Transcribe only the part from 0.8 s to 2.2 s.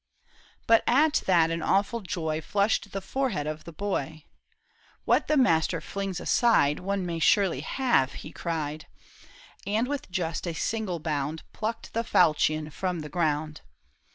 at that an awful